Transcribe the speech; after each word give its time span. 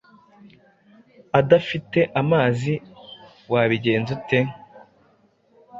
adafite 1.39 1.99
amazi 2.21 2.73
wabigenza 3.51 4.09
ute? 4.17 4.39